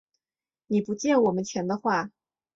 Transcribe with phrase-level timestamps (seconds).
[0.65, 2.09] 你不借我们钱的话